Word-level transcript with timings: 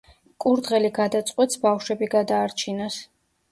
კურდღელი 0.45 0.91
გადაწყვეტს 0.95 1.61
ბავშვები 1.67 2.11
გადაარჩინოს. 2.17 3.01